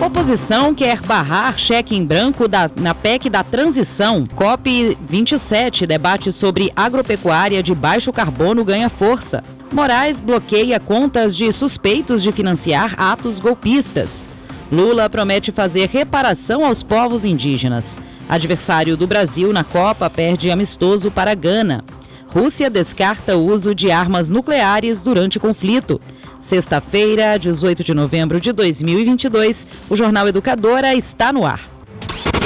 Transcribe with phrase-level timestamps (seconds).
[0.00, 4.26] Oposição quer barrar cheque em branco da, na PEC da transição.
[4.34, 9.44] COP 27 debate sobre agropecuária de baixo carbono ganha força.
[9.70, 14.26] Moraes bloqueia contas de suspeitos de financiar atos golpistas.
[14.72, 18.00] Lula promete fazer reparação aos povos indígenas.
[18.26, 21.84] Adversário do Brasil na Copa perde amistoso para Gana.
[22.28, 26.00] Rússia descarta o uso de armas nucleares durante conflito.
[26.40, 31.68] Sexta-feira, 18 de novembro de 2022, o Jornal Educadora está no ar.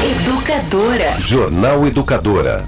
[0.03, 1.13] Educadora.
[1.21, 2.67] Jornal Educadora.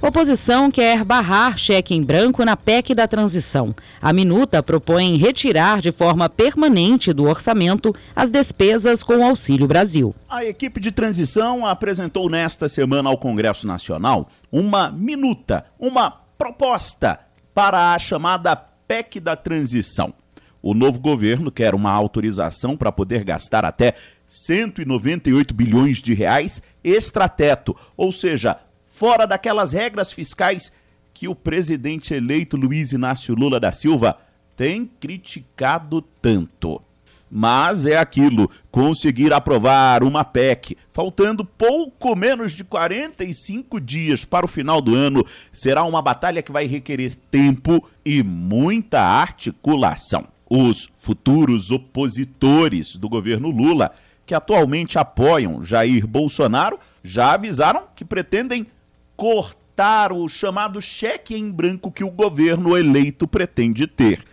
[0.00, 3.74] Oposição quer barrar cheque em branco na PEC da transição.
[4.00, 10.14] A minuta propõe retirar de forma permanente do orçamento as despesas com o Auxílio Brasil.
[10.26, 17.20] A equipe de transição apresentou nesta semana ao Congresso Nacional uma minuta, uma proposta
[17.52, 20.14] para a chamada PEC da transição.
[20.62, 23.94] O novo governo quer uma autorização para poder gastar até
[24.28, 30.70] 198 bilhões de reais extrateto, ou seja, fora daquelas regras fiscais
[31.14, 34.18] que o presidente eleito Luiz Inácio Lula da Silva
[34.56, 36.82] tem criticado tanto.
[37.30, 44.48] Mas é aquilo, conseguir aprovar uma PEC, faltando pouco menos de 45 dias para o
[44.48, 50.26] final do ano, será uma batalha que vai requerer tempo e muita articulação.
[50.52, 53.92] Os futuros opositores do governo Lula,
[54.26, 58.66] que atualmente apoiam Jair Bolsonaro, já avisaram que pretendem
[59.14, 64.24] cortar o chamado cheque em branco que o governo eleito pretende ter.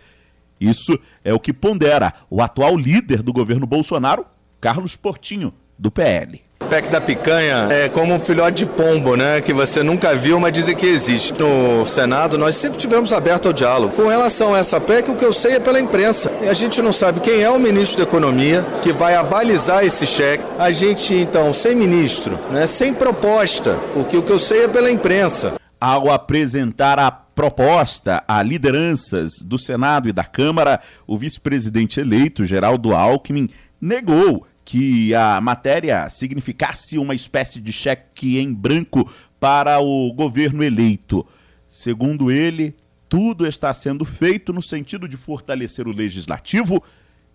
[0.60, 4.26] Isso é o que pondera o atual líder do governo Bolsonaro,
[4.60, 6.47] Carlos Portinho, do PL.
[6.68, 9.40] PEC da picanha é como um filhote de pombo, né?
[9.40, 11.32] Que você nunca viu, mas dizem que existe.
[11.40, 13.94] No Senado, nós sempre tivemos aberto ao diálogo.
[13.94, 16.30] Com relação a essa PEC, o que eu sei é pela imprensa.
[16.42, 20.06] E a gente não sabe quem é o ministro da Economia que vai avalizar esse
[20.06, 20.44] cheque.
[20.58, 22.66] A gente, então, sem ministro, né?
[22.66, 25.54] sem proposta, porque o que eu sei é pela imprensa.
[25.80, 32.94] Ao apresentar a proposta a lideranças do Senado e da Câmara, o vice-presidente eleito, Geraldo
[32.94, 33.48] Alckmin,
[33.80, 41.26] negou que a matéria significasse uma espécie de cheque em branco para o governo eleito.
[41.70, 42.76] Segundo ele,
[43.08, 46.84] tudo está sendo feito no sentido de fortalecer o legislativo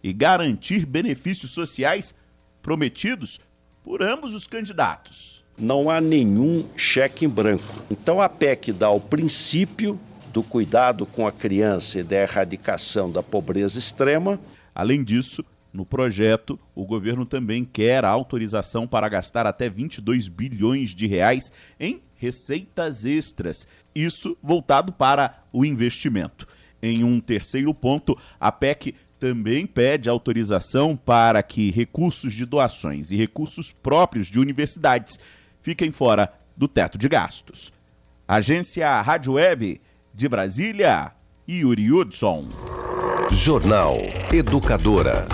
[0.04, 2.14] e garantir benefícios sociais
[2.62, 3.40] prometidos
[3.84, 5.44] por ambos os candidatos.
[5.58, 7.84] Não há nenhum cheque em branco.
[7.90, 10.00] Então a PEC dá o princípio
[10.32, 14.40] do cuidado com a criança e da erradicação da pobreza extrema.
[14.76, 21.08] Além disso, no projeto, o governo também quer autorização para gastar até 22 bilhões de
[21.08, 26.48] reais em receitas extras, isso voltado para o investimento.
[26.82, 33.18] Em um terceiro ponto, a PEC também pede autorização para que recursos de doações e
[33.18, 35.18] recursos próprios de universidades
[35.62, 37.74] fiquem fora do teto de gastos.
[38.28, 39.82] Agência Rádio Web
[40.14, 41.14] de Brasília,
[41.50, 42.46] Yuri Hudson.
[43.32, 43.98] Jornal
[44.32, 45.26] Educadora.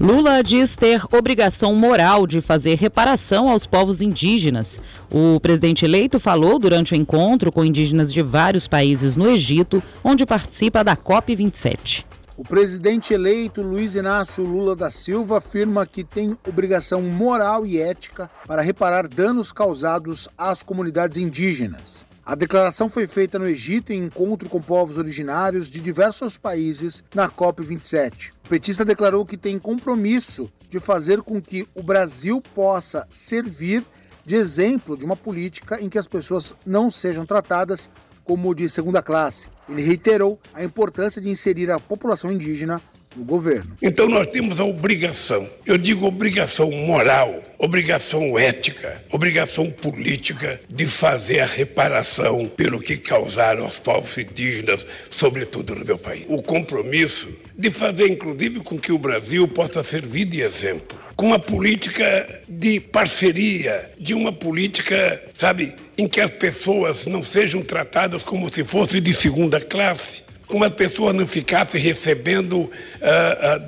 [0.00, 4.80] Lula diz ter obrigação moral de fazer reparação aos povos indígenas.
[5.08, 10.26] O presidente eleito falou durante o encontro com indígenas de vários países no Egito, onde
[10.26, 12.04] participa da COP27.
[12.36, 18.28] O presidente eleito Luiz Inácio Lula da Silva afirma que tem obrigação moral e ética
[18.48, 22.04] para reparar danos causados às comunidades indígenas.
[22.26, 27.28] A declaração foi feita no Egito em encontro com povos originários de diversos países na
[27.28, 28.32] COP27.
[28.46, 33.84] O petista declarou que tem compromisso de fazer com que o Brasil possa servir
[34.24, 37.90] de exemplo de uma política em que as pessoas não sejam tratadas
[38.24, 39.50] como de segunda classe.
[39.68, 42.80] Ele reiterou a importância de inserir a população indígena
[43.16, 43.76] no governo.
[43.80, 51.40] Então nós temos a obrigação, eu digo obrigação moral, obrigação ética, obrigação política de fazer
[51.40, 56.26] a reparação pelo que causaram aos povos indígenas, sobretudo no meu país.
[56.28, 60.98] O compromisso de fazer, inclusive, com que o Brasil possa servir de exemplo.
[61.16, 67.62] Com uma política de parceria, de uma política, sabe, em que as pessoas não sejam
[67.62, 72.70] tratadas como se fossem de segunda classe como as pessoas não ficassem recebendo uh,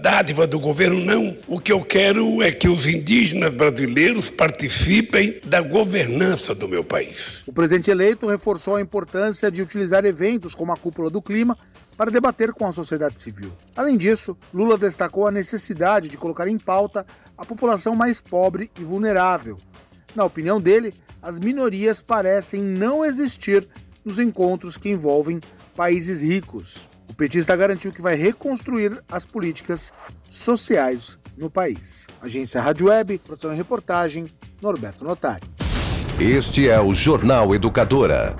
[0.03, 1.37] dádiva do governo, não.
[1.47, 7.43] O que eu quero é que os indígenas brasileiros participem da governança do meu país.
[7.47, 11.57] O presidente eleito reforçou a importância de utilizar eventos como a Cúpula do Clima
[11.97, 13.53] para debater com a sociedade civil.
[13.75, 17.07] Além disso, Lula destacou a necessidade de colocar em pauta
[17.39, 19.57] a população mais pobre e vulnerável.
[20.15, 23.67] Na opinião dele, as minorias parecem não existir
[24.05, 25.41] nos encontros que envolvem
[25.77, 26.89] países ricos.
[27.09, 29.93] O petista garantiu que vai reconstruir as políticas
[30.29, 32.09] sociais no país.
[32.21, 34.27] Agência Rádio Web, produção e reportagem,
[34.61, 35.45] Norberto Notari.
[36.19, 38.35] Este é o Jornal Educadora.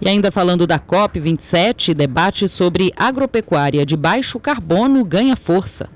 [0.00, 5.88] E ainda falando da COP27, debate sobre agropecuária de baixo carbono ganha força.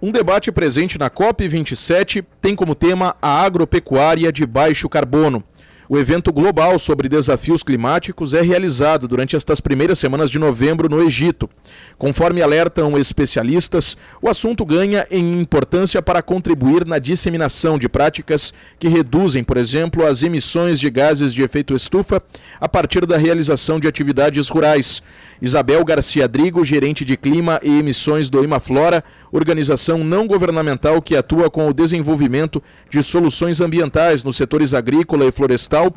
[0.00, 5.42] Um debate presente na COP27 tem como tema a agropecuária de baixo carbono.
[5.90, 11.02] O evento global sobre desafios climáticos é realizado durante estas primeiras semanas de novembro no
[11.02, 11.48] Egito.
[11.96, 18.86] Conforme alertam especialistas, o assunto ganha em importância para contribuir na disseminação de práticas que
[18.86, 22.22] reduzem, por exemplo, as emissões de gases de efeito estufa
[22.60, 25.02] a partir da realização de atividades rurais.
[25.40, 31.48] Isabel Garcia Drigo, gerente de clima e emissões do Imaflora, organização não governamental que atua
[31.50, 35.94] com o desenvolvimento de soluções ambientais nos setores agrícola e florestal,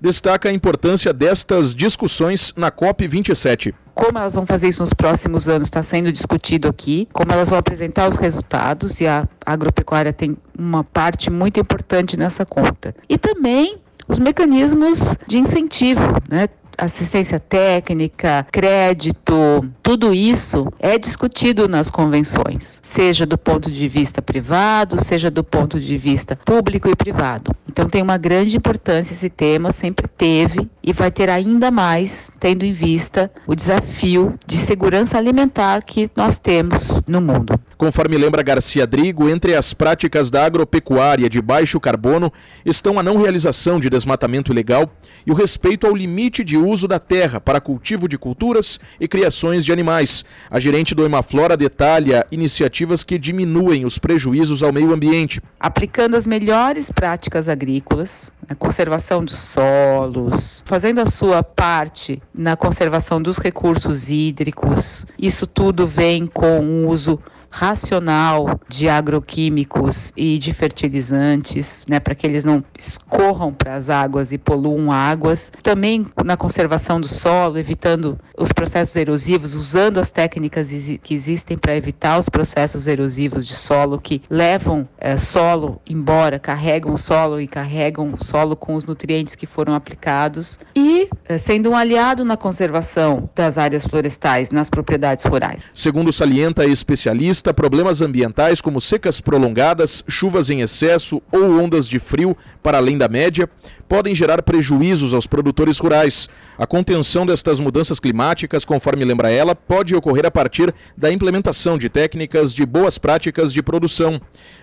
[0.00, 3.74] destaca a importância destas discussões na COP27.
[3.94, 7.58] Como elas vão fazer isso nos próximos anos está sendo discutido aqui, como elas vão
[7.58, 12.94] apresentar os resultados e a agropecuária tem uma parte muito importante nessa conta.
[13.08, 13.76] E também
[14.06, 16.48] os mecanismos de incentivo, né?
[16.78, 25.02] Assistência técnica, crédito, tudo isso é discutido nas convenções, seja do ponto de vista privado,
[25.02, 27.52] seja do ponto de vista público e privado.
[27.68, 32.64] Então tem uma grande importância esse tema, sempre teve e vai ter ainda mais, tendo
[32.64, 37.60] em vista o desafio de segurança alimentar que nós temos no mundo.
[37.76, 42.32] Conforme lembra Garcia Drigo, entre as práticas da agropecuária de baixo carbono
[42.64, 44.90] estão a não realização de desmatamento ilegal
[45.26, 49.66] e o respeito ao limite de uso da terra para cultivo de culturas e criações
[49.66, 50.24] de animais.
[50.50, 55.42] A gerente do Emaflora detalha iniciativas que diminuem os prejuízos ao meio ambiente.
[55.60, 63.20] Aplicando as melhores práticas agrícolas, a conservação dos solos, fazendo a sua parte na conservação
[63.20, 65.04] dos recursos hídricos.
[65.18, 72.26] Isso tudo vem com o uso racional de agroquímicos e de fertilizantes, né, para que
[72.26, 75.50] eles não escorram para as águas e poluam águas.
[75.62, 80.70] Também na conservação do solo, evitando os processos erosivos, usando as técnicas
[81.02, 86.92] que existem para evitar os processos erosivos de solo que levam é, solo embora, carregam
[86.92, 91.70] o solo e carregam o solo com os nutrientes que foram aplicados e é, sendo
[91.70, 95.62] um aliado na conservação das áreas florestais nas propriedades rurais.
[95.72, 101.98] Segundo salienta a especialista problemas ambientais como secas prolongadas, chuvas em excesso ou ondas de
[101.98, 103.48] frio para além da média
[103.88, 106.28] podem gerar prejuízos aos produtores rurais.
[106.58, 111.88] A contenção destas mudanças climáticas, conforme lembra ela, pode ocorrer a partir da implementação de
[111.88, 114.20] técnicas de boas práticas de produção.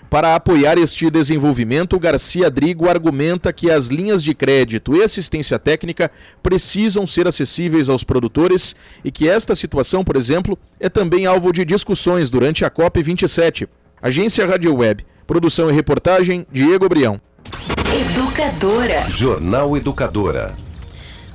[0.09, 6.11] Para apoiar este desenvolvimento, Garcia Drigo argumenta que as linhas de crédito e assistência técnica
[6.43, 11.65] precisam ser acessíveis aos produtores e que esta situação, por exemplo, é também alvo de
[11.65, 13.67] discussões durante a COP27.
[14.01, 15.05] Agência Rádio Web.
[15.25, 17.19] Produção e reportagem Diego Brião.
[18.35, 19.09] Educadora.
[19.09, 20.53] Jornal Educadora.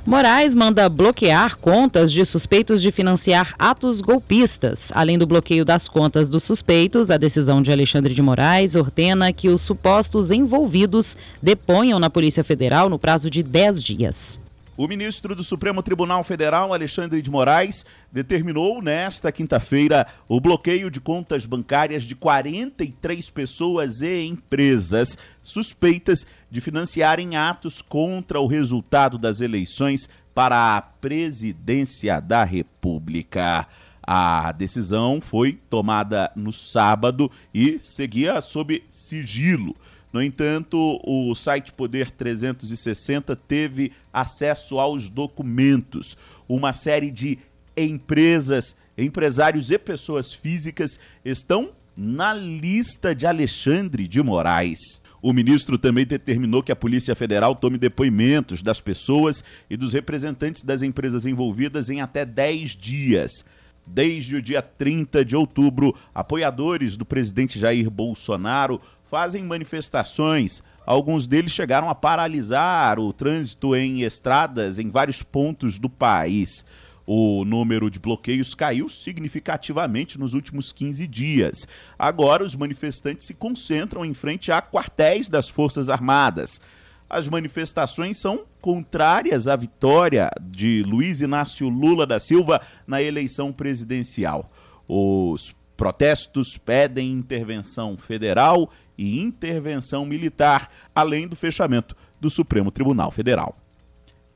[0.05, 4.91] Moraes manda bloquear contas de suspeitos de financiar atos golpistas.
[4.93, 9.49] Além do bloqueio das contas dos suspeitos, a decisão de Alexandre de Moraes ordena que
[9.49, 14.39] os supostos envolvidos deponham na Polícia Federal no prazo de 10 dias.
[14.77, 21.01] O ministro do Supremo Tribunal Federal, Alexandre de Moraes, determinou nesta quinta-feira o bloqueio de
[21.01, 29.41] contas bancárias de 43 pessoas e empresas suspeitas de financiarem atos contra o resultado das
[29.41, 33.67] eleições para a presidência da República.
[34.01, 39.75] A decisão foi tomada no sábado e seguia sob sigilo.
[40.11, 46.17] No entanto, o site Poder 360 teve acesso aos documentos.
[46.47, 47.39] Uma série de
[47.77, 55.01] empresas, empresários e pessoas físicas estão na lista de Alexandre de Moraes.
[55.21, 60.63] O ministro também determinou que a Polícia Federal tome depoimentos das pessoas e dos representantes
[60.63, 63.45] das empresas envolvidas em até 10 dias.
[63.85, 70.63] Desde o dia 30 de outubro, apoiadores do presidente Jair Bolsonaro fazem manifestações.
[70.85, 76.65] Alguns deles chegaram a paralisar o trânsito em estradas em vários pontos do país.
[77.05, 81.67] O número de bloqueios caiu significativamente nos últimos 15 dias.
[81.99, 86.61] Agora, os manifestantes se concentram em frente a quartéis das Forças Armadas.
[87.09, 94.49] As manifestações são contrárias à vitória de Luiz Inácio Lula da Silva na eleição presidencial.
[94.87, 98.69] Os protestos pedem intervenção federal
[99.01, 103.57] e intervenção militar, além do fechamento do Supremo Tribunal Federal.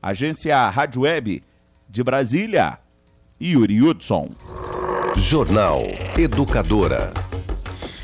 [0.02, 1.40] Agência Rádio Web
[1.88, 2.78] de Brasília,
[3.40, 4.30] Yuri Hudson.
[5.16, 5.82] Jornal
[6.18, 7.12] Educadora.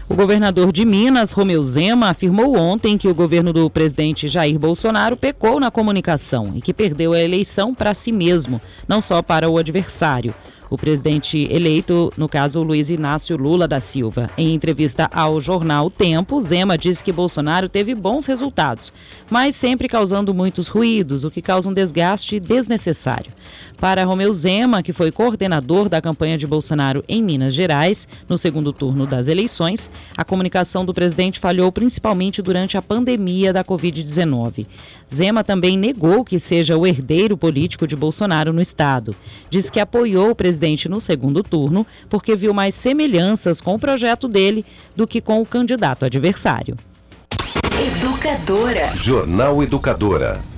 [0.09, 5.16] O governador de Minas, Romeu Zema, afirmou ontem que o governo do presidente Jair Bolsonaro
[5.16, 9.59] pecou na comunicação e que perdeu a eleição para si mesmo, não só para o
[9.59, 10.33] adversário
[10.72, 14.30] o presidente eleito, no caso Luiz Inácio Lula da Silva.
[14.38, 18.90] Em entrevista ao jornal Tempo, Zema disse que Bolsonaro teve bons resultados,
[19.28, 23.30] mas sempre causando muitos ruídos, o que causa um desgaste desnecessário.
[23.78, 28.72] Para Romeu Zema, que foi coordenador da campanha de Bolsonaro em Minas Gerais, no segundo
[28.72, 34.66] turno das eleições, a comunicação do presidente falhou principalmente durante a pandemia da Covid-19.
[35.12, 39.14] Zema também negou que seja o herdeiro político de Bolsonaro no estado.
[39.50, 43.78] Diz que apoiou o presidente presidente no segundo turno porque viu mais semelhanças com o
[43.78, 44.64] projeto dele
[44.95, 46.76] do que com o candidato adversário.
[47.78, 48.97] Educadora.
[48.97, 50.51] Jornal Educadora.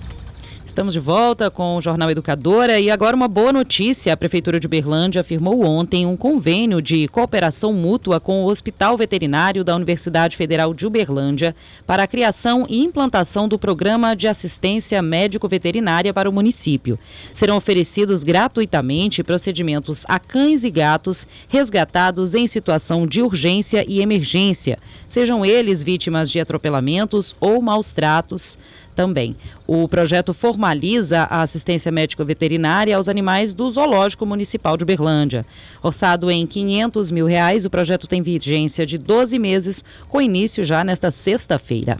[0.74, 4.12] Estamos de volta com o Jornal Educadora e agora uma boa notícia.
[4.12, 9.62] A Prefeitura de Berlândia firmou ontem um convênio de cooperação mútua com o Hospital Veterinário
[9.62, 11.54] da Universidade Federal de Uberlândia
[11.86, 16.98] para a criação e implantação do Programa de Assistência Médico-Veterinária para o município.
[17.32, 24.80] Serão oferecidos gratuitamente procedimentos a cães e gatos resgatados em situação de urgência e emergência,
[25.06, 28.58] sejam eles vítimas de atropelamentos ou maus tratos
[28.94, 29.36] também.
[29.66, 35.44] O projeto formaliza a assistência médico-veterinária aos animais do Zoológico Municipal de Berlândia.
[35.82, 40.84] Orçado em 500 mil reais, o projeto tem vigência de 12 meses, com início já
[40.84, 41.98] nesta sexta-feira.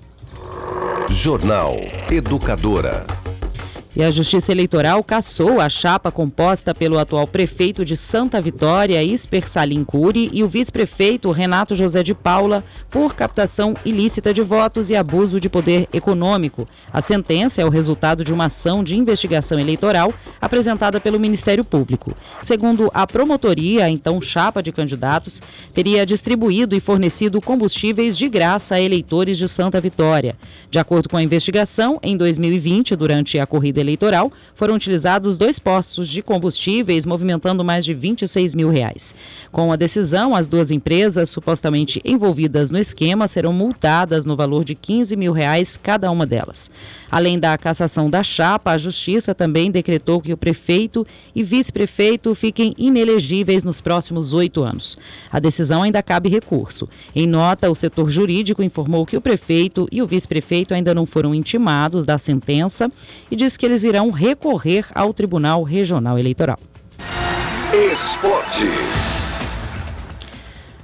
[1.11, 1.77] Jornal
[2.11, 3.24] Educadora.
[3.97, 9.49] E a Justiça Eleitoral cassou a chapa composta pelo atual prefeito de Santa Vitória, Isper
[9.49, 14.97] Salim Cury, e o vice-prefeito Renato José de Paula por captação ilícita de votos e
[14.97, 16.67] abuso de poder econômico.
[16.93, 22.17] A sentença é o resultado de uma ação de investigação eleitoral apresentada pelo Ministério Público.
[22.43, 25.41] Segundo a promotoria, então chapa de candidatos,
[25.73, 30.35] teria distribuído e fornecido combustíveis de graça a eleitores de Santa Vitória.
[30.69, 36.09] De acordo com a investigação, em 2020, durante a corrida eleitoral, foram utilizados dois postos
[36.09, 39.15] de combustíveis, movimentando mais de 26 mil reais.
[39.53, 44.75] Com a decisão, as duas empresas supostamente envolvidas no esquema serão multadas no valor de
[44.75, 46.71] 15 mil reais cada uma delas.
[47.11, 52.75] Além da cassação da chapa, a Justiça também decretou que o prefeito e vice-prefeito fiquem
[52.77, 54.97] inelegíveis nos próximos oito anos.
[55.31, 56.89] A decisão ainda cabe recurso.
[57.15, 61.35] Em nota, o setor jurídico informou que o prefeito e o vice-prefeito ainda não foram
[61.35, 62.91] intimados da sentença
[63.31, 66.59] e diz que eles eles irão recorrer ao Tribunal Regional Eleitoral.
[67.93, 68.67] Esporte.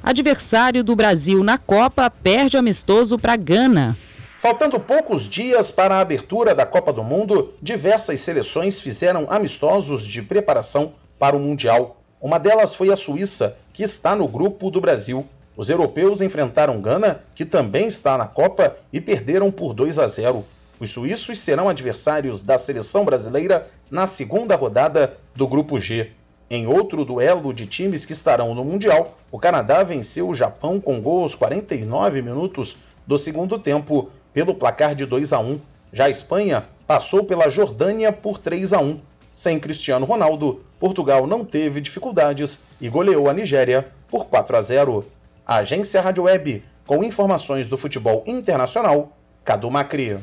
[0.03, 3.97] Adversário do Brasil na Copa perde amistoso para Gana.
[4.39, 10.23] Faltando poucos dias para a abertura da Copa do Mundo, diversas seleções fizeram amistosos de
[10.23, 12.03] preparação para o Mundial.
[12.21, 15.25] Uma delas foi a Suíça, que está no grupo do Brasil.
[15.57, 20.45] Os europeus enfrentaram Gana, que também está na Copa, e perderam por 2 a 0.
[20.81, 26.11] Os suíços serão adversários da seleção brasileira na segunda rodada do Grupo G.
[26.49, 30.99] Em outro duelo de times que estarão no Mundial, o Canadá venceu o Japão com
[30.99, 35.61] gols 49 minutos do segundo tempo pelo placar de 2 a 1.
[35.93, 38.99] Já a Espanha passou pela Jordânia por 3 a 1.
[39.31, 45.05] Sem Cristiano Ronaldo, Portugal não teve dificuldades e goleou a Nigéria por 4 a 0.
[45.47, 49.13] A agência Rádio Web, com informações do futebol internacional,
[49.45, 50.19] Cadu Macri.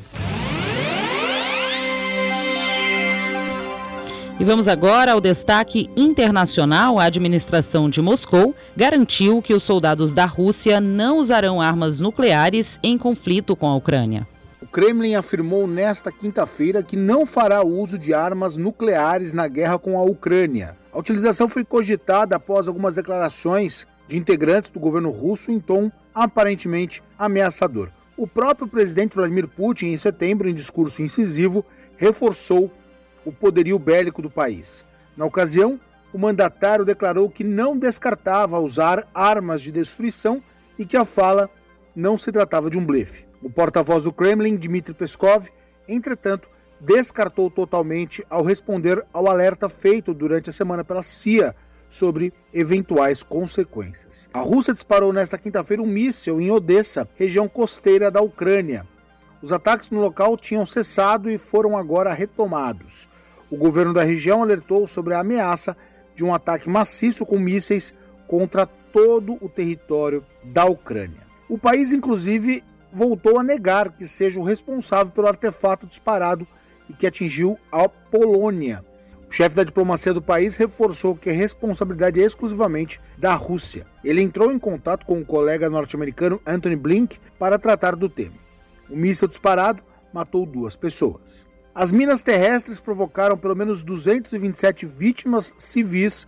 [4.40, 7.00] E vamos agora ao destaque internacional.
[7.00, 12.96] A administração de Moscou garantiu que os soldados da Rússia não usarão armas nucleares em
[12.96, 14.28] conflito com a Ucrânia.
[14.62, 19.98] O Kremlin afirmou nesta quinta-feira que não fará uso de armas nucleares na guerra com
[19.98, 20.76] a Ucrânia.
[20.92, 27.02] A utilização foi cogitada após algumas declarações de integrantes do governo russo em tom aparentemente
[27.18, 27.90] ameaçador.
[28.16, 31.64] O próprio presidente Vladimir Putin, em setembro, em discurso incisivo,
[31.96, 32.70] reforçou
[33.28, 34.86] o poderio bélico do país.
[35.14, 35.78] Na ocasião,
[36.12, 40.42] o mandatário declarou que não descartava usar armas de destruição
[40.78, 41.50] e que a fala
[41.94, 43.26] não se tratava de um blefe.
[43.42, 45.48] O porta-voz do Kremlin, Dmitry Peskov,
[45.86, 46.48] entretanto,
[46.80, 51.54] descartou totalmente ao responder ao alerta feito durante a semana pela CIA
[51.88, 54.28] sobre eventuais consequências.
[54.32, 58.86] A Rússia disparou nesta quinta-feira um míssil em Odessa, região costeira da Ucrânia.
[59.40, 63.08] Os ataques no local tinham cessado e foram agora retomados.
[63.50, 65.76] O governo da região alertou sobre a ameaça
[66.14, 67.94] de um ataque maciço com mísseis
[68.26, 71.26] contra todo o território da Ucrânia.
[71.48, 72.62] O país, inclusive,
[72.92, 76.46] voltou a negar que seja o responsável pelo artefato disparado
[76.88, 78.84] e que atingiu a Polônia.
[79.28, 83.86] O chefe da diplomacia do país reforçou que a responsabilidade é exclusivamente da Rússia.
[84.02, 88.36] Ele entrou em contato com o colega norte-americano Anthony Blink para tratar do tema.
[88.88, 89.82] O míssil disparado
[90.14, 91.46] matou duas pessoas.
[91.78, 96.26] As minas terrestres provocaram pelo menos 227 vítimas civis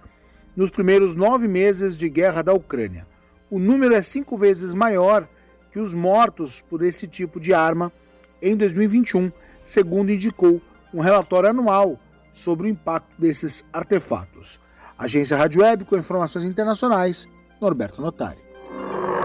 [0.54, 3.04] nos primeiros nove meses de guerra da Ucrânia.
[3.50, 5.28] O número é cinco vezes maior
[5.72, 7.92] que os mortos por esse tipo de arma
[8.40, 10.62] em 2021, segundo indicou
[10.94, 11.98] um relatório anual
[12.30, 14.60] sobre o impacto desses artefatos.
[14.96, 17.26] Agência Rádio Web com informações internacionais,
[17.60, 18.38] Norberto Notari.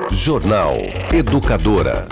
[0.10, 0.74] Jornal
[1.14, 2.08] Educadora.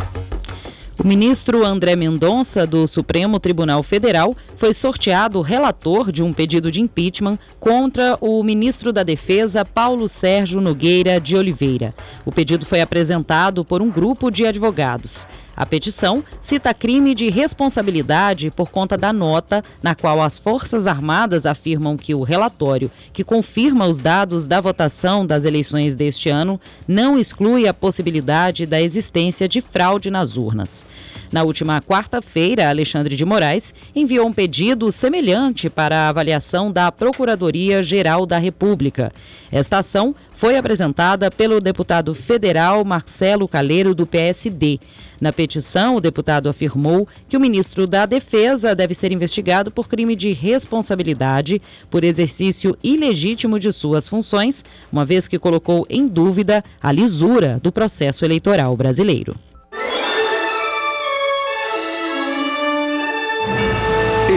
[1.03, 6.79] O ministro André Mendonça, do Supremo Tribunal Federal, foi sorteado relator de um pedido de
[6.79, 11.93] impeachment contra o ministro da Defesa, Paulo Sérgio Nogueira de Oliveira.
[12.23, 15.27] O pedido foi apresentado por um grupo de advogados.
[15.55, 21.45] A petição cita crime de responsabilidade por conta da nota na qual as Forças Armadas
[21.45, 27.19] afirmam que o relatório, que confirma os dados da votação das eleições deste ano, não
[27.19, 30.87] exclui a possibilidade da existência de fraude nas urnas.
[31.31, 38.25] Na última quarta-feira, Alexandre de Moraes enviou um pedido semelhante para a avaliação da Procuradoria-Geral
[38.25, 39.11] da República.
[39.51, 44.77] Esta ação foi apresentada pelo deputado federal Marcelo Caleiro, do PSD.
[45.21, 50.17] Na petição, o deputado afirmou que o ministro da Defesa deve ser investigado por crime
[50.17, 56.91] de responsabilidade por exercício ilegítimo de suas funções, uma vez que colocou em dúvida a
[56.91, 59.33] lisura do processo eleitoral brasileiro.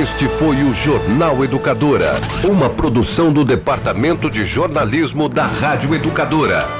[0.07, 6.65] Este foi o Jornal Educadora, uma produção do Departamento de Jornalismo da Rádio Educadora,